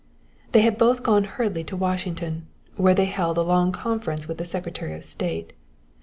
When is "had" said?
0.61-0.79